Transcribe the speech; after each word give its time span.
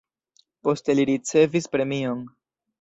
Poste 0.67 0.95
li 0.97 1.05
ricevis 1.11 1.71
premion. 1.77 2.27